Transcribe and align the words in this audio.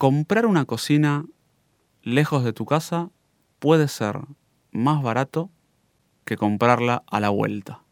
comprar 0.00 0.46
una 0.46 0.64
cocina 0.64 1.26
lejos 2.00 2.42
de 2.42 2.54
tu 2.54 2.64
casa 2.64 3.10
puede 3.58 3.86
ser 3.86 4.18
más 4.72 5.02
barato 5.02 5.50
que 6.24 6.38
comprarla 6.38 7.02
a 7.06 7.20
la 7.20 7.28
vuelta, 7.28 7.82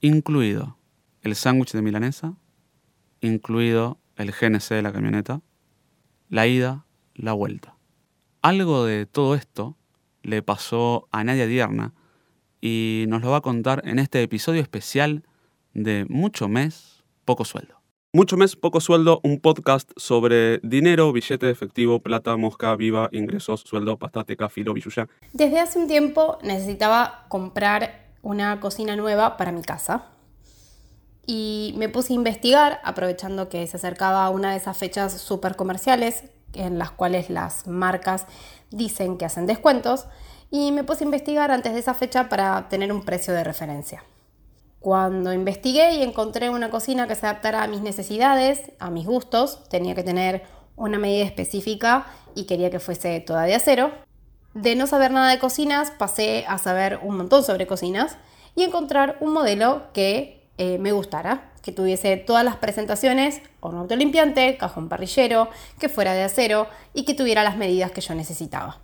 incluido 0.00 0.78
el 1.20 1.36
sándwich 1.36 1.72
de 1.72 1.82
milanesa, 1.82 2.34
incluido 3.20 3.98
el 4.16 4.32
GNC 4.32 4.70
de 4.70 4.80
la 4.80 4.90
camioneta, 4.90 5.42
la 6.30 6.46
ida, 6.46 6.86
la 7.14 7.34
vuelta. 7.34 7.76
Algo 8.40 8.86
de 8.86 9.04
todo 9.04 9.34
esto 9.34 9.76
le 10.22 10.40
pasó 10.40 11.08
a 11.12 11.24
Nadia 11.24 11.46
Dierna 11.46 11.92
y 12.62 13.04
nos 13.08 13.20
lo 13.20 13.32
va 13.32 13.36
a 13.36 13.42
contar 13.42 13.82
en 13.84 13.98
este 13.98 14.22
episodio 14.22 14.62
especial 14.62 15.26
de 15.74 16.06
Mucho 16.08 16.48
Mes, 16.48 17.04
Poco 17.26 17.44
Sueldo. 17.44 17.79
Mucho 18.12 18.36
Mes, 18.36 18.56
Poco 18.56 18.80
Sueldo, 18.80 19.20
un 19.22 19.38
podcast 19.38 19.92
sobre 19.96 20.58
dinero, 20.64 21.12
billete 21.12 21.46
de 21.46 21.52
efectivo, 21.52 22.00
plata, 22.00 22.36
mosca, 22.36 22.74
viva, 22.74 23.08
ingresos, 23.12 23.60
sueldo, 23.60 23.98
pastateca, 23.98 24.48
filo, 24.48 24.74
billuya. 24.74 25.06
Desde 25.32 25.60
hace 25.60 25.78
un 25.78 25.86
tiempo 25.86 26.36
necesitaba 26.42 27.26
comprar 27.28 28.08
una 28.22 28.58
cocina 28.58 28.96
nueva 28.96 29.36
para 29.36 29.52
mi 29.52 29.62
casa. 29.62 30.06
Y 31.24 31.72
me 31.76 31.88
puse 31.88 32.12
a 32.12 32.16
investigar, 32.16 32.80
aprovechando 32.82 33.48
que 33.48 33.64
se 33.68 33.76
acercaba 33.76 34.28
una 34.30 34.50
de 34.50 34.56
esas 34.56 34.76
fechas 34.76 35.12
súper 35.12 35.54
comerciales 35.54 36.24
en 36.52 36.80
las 36.80 36.90
cuales 36.90 37.30
las 37.30 37.68
marcas 37.68 38.26
dicen 38.72 39.18
que 39.18 39.26
hacen 39.26 39.46
descuentos. 39.46 40.06
Y 40.50 40.72
me 40.72 40.82
puse 40.82 41.04
a 41.04 41.06
investigar 41.06 41.52
antes 41.52 41.74
de 41.74 41.78
esa 41.78 41.94
fecha 41.94 42.28
para 42.28 42.68
tener 42.68 42.92
un 42.92 43.04
precio 43.04 43.32
de 43.32 43.44
referencia. 43.44 44.02
Cuando 44.80 45.34
investigué 45.34 45.96
y 45.96 46.02
encontré 46.02 46.48
una 46.48 46.70
cocina 46.70 47.06
que 47.06 47.14
se 47.14 47.26
adaptara 47.26 47.62
a 47.62 47.66
mis 47.66 47.82
necesidades, 47.82 48.72
a 48.78 48.90
mis 48.90 49.06
gustos, 49.06 49.62
tenía 49.68 49.94
que 49.94 50.02
tener 50.02 50.42
una 50.74 50.98
medida 50.98 51.22
específica 51.24 52.06
y 52.34 52.44
quería 52.44 52.70
que 52.70 52.80
fuese 52.80 53.20
toda 53.20 53.42
de 53.42 53.54
acero. 53.54 53.90
De 54.54 54.74
no 54.76 54.86
saber 54.86 55.10
nada 55.10 55.30
de 55.30 55.38
cocinas, 55.38 55.90
pasé 55.90 56.46
a 56.48 56.56
saber 56.56 56.98
un 57.02 57.18
montón 57.18 57.44
sobre 57.44 57.66
cocinas 57.66 58.16
y 58.56 58.62
encontrar 58.62 59.18
un 59.20 59.34
modelo 59.34 59.82
que 59.92 60.48
eh, 60.56 60.78
me 60.78 60.92
gustara, 60.92 61.52
que 61.62 61.72
tuviese 61.72 62.16
todas 62.16 62.42
las 62.44 62.56
presentaciones, 62.56 63.42
horno 63.60 63.80
autolimpiante, 63.80 64.56
cajón 64.56 64.88
parrillero, 64.88 65.50
que 65.78 65.90
fuera 65.90 66.14
de 66.14 66.22
acero 66.22 66.68
y 66.94 67.04
que 67.04 67.12
tuviera 67.12 67.44
las 67.44 67.58
medidas 67.58 67.90
que 67.90 68.00
yo 68.00 68.14
necesitaba. 68.14 68.78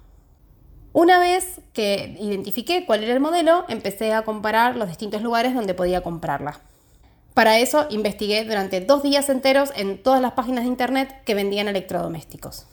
Una 0.98 1.18
vez 1.18 1.60
que 1.74 2.16
identifiqué 2.18 2.86
cuál 2.86 3.04
era 3.04 3.12
el 3.12 3.20
modelo, 3.20 3.66
empecé 3.68 4.14
a 4.14 4.22
comparar 4.22 4.76
los 4.76 4.88
distintos 4.88 5.20
lugares 5.20 5.54
donde 5.54 5.74
podía 5.74 6.00
comprarla. 6.00 6.58
Para 7.34 7.58
eso 7.58 7.86
investigué 7.90 8.46
durante 8.46 8.80
dos 8.80 9.02
días 9.02 9.28
enteros 9.28 9.72
en 9.76 10.02
todas 10.02 10.22
las 10.22 10.32
páginas 10.32 10.64
de 10.64 10.70
internet 10.70 11.22
que 11.26 11.34
vendían 11.34 11.68
electrodomésticos. 11.68 12.64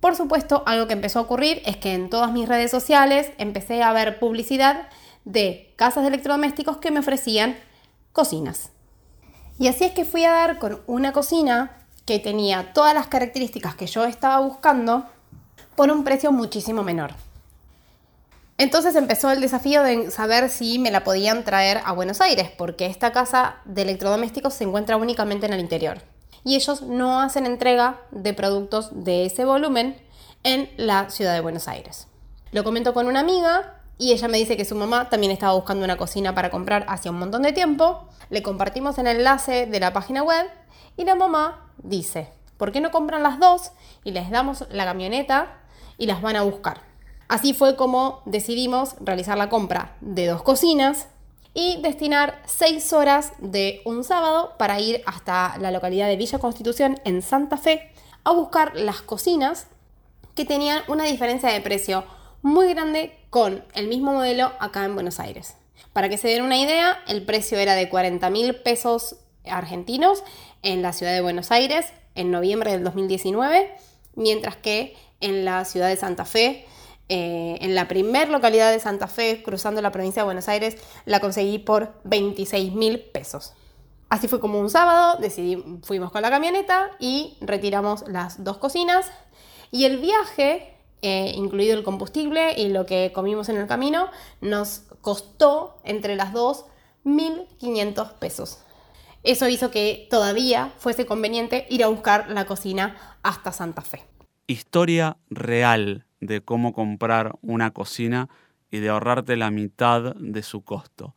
Por 0.00 0.16
supuesto, 0.16 0.62
algo 0.64 0.86
que 0.86 0.94
empezó 0.94 1.18
a 1.18 1.22
ocurrir 1.24 1.60
es 1.66 1.76
que 1.76 1.92
en 1.92 2.08
todas 2.08 2.32
mis 2.32 2.48
redes 2.48 2.70
sociales 2.70 3.30
empecé 3.36 3.82
a 3.82 3.92
ver 3.92 4.18
publicidad 4.18 4.88
de 5.26 5.74
casas 5.76 6.04
de 6.04 6.08
electrodomésticos 6.08 6.78
que 6.78 6.90
me 6.90 7.00
ofrecían 7.00 7.58
cocinas. 8.14 8.70
Y 9.58 9.68
así 9.68 9.84
es 9.84 9.92
que 9.92 10.06
fui 10.06 10.24
a 10.24 10.32
dar 10.32 10.58
con 10.58 10.80
una 10.86 11.12
cocina 11.12 11.84
que 12.06 12.18
tenía 12.18 12.72
todas 12.72 12.94
las 12.94 13.08
características 13.08 13.74
que 13.74 13.88
yo 13.88 14.06
estaba 14.06 14.40
buscando 14.40 15.04
por 15.76 15.90
un 15.90 16.02
precio 16.02 16.32
muchísimo 16.32 16.82
menor. 16.82 17.12
Entonces 18.62 18.94
empezó 18.94 19.28
el 19.32 19.40
desafío 19.40 19.82
de 19.82 20.12
saber 20.12 20.48
si 20.48 20.78
me 20.78 20.92
la 20.92 21.02
podían 21.02 21.42
traer 21.42 21.80
a 21.84 21.90
Buenos 21.90 22.20
Aires, 22.20 22.48
porque 22.56 22.86
esta 22.86 23.10
casa 23.10 23.56
de 23.64 23.82
electrodomésticos 23.82 24.54
se 24.54 24.62
encuentra 24.62 24.96
únicamente 24.96 25.46
en 25.46 25.52
el 25.52 25.58
interior. 25.58 26.00
Y 26.44 26.54
ellos 26.54 26.82
no 26.82 27.20
hacen 27.20 27.44
entrega 27.44 27.98
de 28.12 28.34
productos 28.34 28.90
de 28.92 29.26
ese 29.26 29.44
volumen 29.44 30.00
en 30.44 30.70
la 30.76 31.10
ciudad 31.10 31.34
de 31.34 31.40
Buenos 31.40 31.66
Aires. 31.66 32.06
Lo 32.52 32.62
comento 32.62 32.94
con 32.94 33.08
una 33.08 33.18
amiga 33.18 33.80
y 33.98 34.12
ella 34.12 34.28
me 34.28 34.38
dice 34.38 34.56
que 34.56 34.64
su 34.64 34.76
mamá 34.76 35.08
también 35.08 35.32
estaba 35.32 35.54
buscando 35.54 35.84
una 35.84 35.96
cocina 35.96 36.32
para 36.32 36.50
comprar 36.50 36.84
hace 36.86 37.10
un 37.10 37.18
montón 37.18 37.42
de 37.42 37.52
tiempo. 37.52 38.06
Le 38.30 38.44
compartimos 38.44 38.96
el 38.98 39.08
enlace 39.08 39.66
de 39.66 39.80
la 39.80 39.92
página 39.92 40.22
web 40.22 40.46
y 40.96 41.04
la 41.04 41.16
mamá 41.16 41.72
dice, 41.78 42.28
¿por 42.58 42.70
qué 42.70 42.80
no 42.80 42.92
compran 42.92 43.24
las 43.24 43.40
dos 43.40 43.72
y 44.04 44.12
les 44.12 44.30
damos 44.30 44.66
la 44.70 44.84
camioneta 44.84 45.58
y 45.98 46.06
las 46.06 46.22
van 46.22 46.36
a 46.36 46.42
buscar? 46.42 46.91
Así 47.32 47.54
fue 47.54 47.76
como 47.76 48.20
decidimos 48.26 48.94
realizar 49.00 49.38
la 49.38 49.48
compra 49.48 49.96
de 50.02 50.26
dos 50.26 50.42
cocinas 50.42 51.06
y 51.54 51.80
destinar 51.80 52.42
seis 52.44 52.92
horas 52.92 53.32
de 53.38 53.80
un 53.86 54.04
sábado 54.04 54.52
para 54.58 54.78
ir 54.80 55.00
hasta 55.06 55.56
la 55.56 55.70
localidad 55.70 56.08
de 56.08 56.18
Villa 56.18 56.38
Constitución 56.38 57.00
en 57.06 57.22
Santa 57.22 57.56
Fe 57.56 57.90
a 58.24 58.32
buscar 58.32 58.76
las 58.76 59.00
cocinas 59.00 59.66
que 60.34 60.44
tenían 60.44 60.82
una 60.88 61.04
diferencia 61.04 61.48
de 61.48 61.62
precio 61.62 62.04
muy 62.42 62.68
grande 62.74 63.18
con 63.30 63.64
el 63.72 63.88
mismo 63.88 64.12
modelo 64.12 64.52
acá 64.60 64.84
en 64.84 64.92
Buenos 64.92 65.18
Aires. 65.18 65.56
Para 65.94 66.10
que 66.10 66.18
se 66.18 66.28
den 66.28 66.42
una 66.42 66.58
idea, 66.58 66.98
el 67.08 67.24
precio 67.24 67.58
era 67.58 67.76
de 67.76 67.88
40 67.88 68.28
mil 68.28 68.56
pesos 68.56 69.16
argentinos 69.46 70.22
en 70.62 70.82
la 70.82 70.92
ciudad 70.92 71.14
de 71.14 71.22
Buenos 71.22 71.50
Aires 71.50 71.86
en 72.14 72.30
noviembre 72.30 72.72
del 72.72 72.84
2019, 72.84 73.74
mientras 74.16 74.56
que 74.56 74.94
en 75.22 75.46
la 75.46 75.64
ciudad 75.64 75.88
de 75.88 75.96
Santa 75.96 76.26
Fe 76.26 76.66
eh, 77.14 77.58
en 77.60 77.74
la 77.74 77.88
primer 77.88 78.30
localidad 78.30 78.72
de 78.72 78.80
Santa 78.80 79.06
Fe, 79.06 79.42
cruzando 79.42 79.82
la 79.82 79.92
provincia 79.92 80.22
de 80.22 80.24
Buenos 80.24 80.48
Aires, 80.48 80.78
la 81.04 81.20
conseguí 81.20 81.58
por 81.58 81.92
26 82.04 82.72
mil 82.72 83.00
pesos. 83.00 83.52
Así 84.08 84.28
fue 84.28 84.40
como 84.40 84.58
un 84.58 84.70
sábado, 84.70 85.20
decidí, 85.20 85.62
fuimos 85.82 86.10
con 86.10 86.22
la 86.22 86.30
camioneta 86.30 86.90
y 86.98 87.36
retiramos 87.42 88.08
las 88.08 88.42
dos 88.42 88.56
cocinas. 88.56 89.12
Y 89.70 89.84
el 89.84 89.98
viaje, 89.98 90.74
eh, 91.02 91.34
incluido 91.36 91.76
el 91.76 91.84
combustible 91.84 92.54
y 92.58 92.70
lo 92.70 92.86
que 92.86 93.12
comimos 93.14 93.50
en 93.50 93.58
el 93.58 93.66
camino, 93.66 94.08
nos 94.40 94.84
costó 95.02 95.82
entre 95.84 96.16
las 96.16 96.32
dos 96.32 96.64
1.500 97.04 98.14
pesos. 98.14 98.60
Eso 99.22 99.48
hizo 99.48 99.70
que 99.70 100.08
todavía 100.10 100.72
fuese 100.78 101.04
conveniente 101.04 101.66
ir 101.68 101.84
a 101.84 101.88
buscar 101.88 102.30
la 102.30 102.46
cocina 102.46 103.18
hasta 103.22 103.52
Santa 103.52 103.82
Fe. 103.82 104.02
Historia 104.46 105.18
real 105.28 106.06
de 106.22 106.40
cómo 106.40 106.72
comprar 106.72 107.36
una 107.42 107.72
cocina 107.72 108.28
y 108.70 108.78
de 108.78 108.88
ahorrarte 108.88 109.36
la 109.36 109.50
mitad 109.50 110.14
de 110.14 110.42
su 110.42 110.62
costo. 110.62 111.14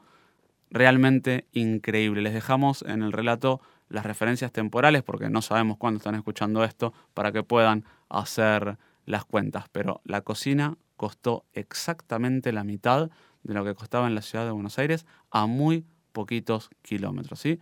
Realmente 0.72 1.46
increíble. 1.54 2.22
Les 2.22 2.34
dejamos 2.34 2.82
en 2.82 3.04
el 3.04 3.12
relato 3.12 3.62
las 3.88 4.06
referencias 4.06 4.52
temporales 4.52 5.04
porque 5.04 5.30
no 5.30 5.44
sabemos 5.44 5.78
cuándo 5.78 6.00
están 6.00 6.16
escuchando 6.16 6.64
esto 6.64 6.92
para 7.14 7.32
que 7.32 7.44
puedan 7.44 7.86
hacer 8.10 8.78
las 9.06 9.26
cuentas. 9.26 9.66
Pero 9.72 10.02
la 10.06 10.22
cocina 10.22 10.76
costó 10.98 11.46
exactamente 11.54 12.52
la 12.52 12.64
mitad 12.64 13.12
de 13.44 13.54
lo 13.54 13.64
que 13.64 13.76
costaba 13.76 14.08
en 14.08 14.16
la 14.16 14.24
ciudad 14.24 14.46
de 14.46 14.52
Buenos 14.52 14.80
Aires 14.80 15.06
a 15.30 15.46
muy 15.46 15.86
poquitos 16.14 16.72
kilómetros. 16.82 17.40
¿sí? 17.40 17.60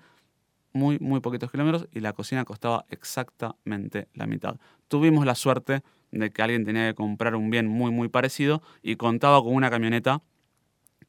Muy, 0.71 0.97
muy 0.99 1.19
poquitos 1.19 1.51
kilómetros 1.51 1.89
y 1.91 1.99
la 1.99 2.13
cocina 2.13 2.45
costaba 2.45 2.85
exactamente 2.87 4.07
la 4.13 4.27
mitad. 4.27 4.55
Tuvimos 4.87 5.25
la 5.25 5.35
suerte 5.35 5.83
de 6.19 6.31
que 6.31 6.41
alguien 6.41 6.65
tenía 6.65 6.87
que 6.87 6.95
comprar 6.95 7.35
un 7.35 7.49
bien 7.49 7.67
muy, 7.67 7.91
muy 7.91 8.07
parecido 8.07 8.61
y 8.81 8.95
contaba 8.95 9.41
con 9.41 9.53
una 9.53 9.69
camioneta 9.69 10.21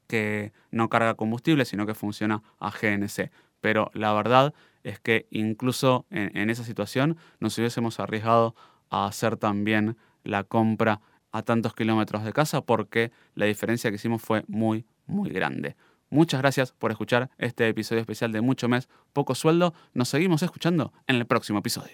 que 0.07 0.53
no 0.71 0.89
carga 0.89 1.15
combustible, 1.15 1.65
sino 1.65 1.87
que 1.87 1.95
funciona 1.95 2.43
a 2.59 2.71
GNC. 2.71 3.31
Pero 3.61 3.91
la 3.95 4.13
verdad 4.13 4.55
es 4.83 5.01
que 5.01 5.27
incluso 5.31 6.07
en, 6.11 6.51
esa 6.51 6.65
situación 6.65 7.17
nos 7.41 7.57
hubiésemos 7.59 8.01
arriesgado 8.01 8.55
a 8.91 9.07
hacer 9.07 9.37
también 9.37 9.97
la 10.23 10.45
compra 10.45 11.01
a 11.33 11.43
tantos 11.43 11.75
kilómetros 11.75 12.25
de 12.25 12.33
casa 12.33 12.61
porque 12.61 13.11
la 13.35 13.47
diferencia 13.47 13.91
que 13.91 13.97
hicimos 13.97 14.23
fue 14.23 14.45
muy, 14.47 14.87
muy 15.07 15.31
grande. 15.31 15.77
Muchas 16.11 16.41
gracias 16.41 16.73
por 16.73 16.93
escuchar 16.93 17.31
este 17.39 17.67
episodio 17.67 18.01
especial 18.01 18.31
de 18.31 18.41
Mucho 18.41 18.69
Mes, 18.69 18.89
Poco 19.13 19.35
Sueldo. 19.35 19.75
Nos 19.95 20.09
seguimos 20.09 20.43
escuchando 20.43 20.93
en 21.07 21.17
el 21.17 21.27
próximo 21.27 21.59
episodio. 21.59 21.93